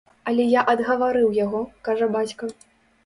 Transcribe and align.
Але 0.29 0.45
я 0.59 0.63
адгаварыў 0.73 1.37
яго, 1.45 1.61
кажа 1.89 2.11
бацька. 2.17 2.53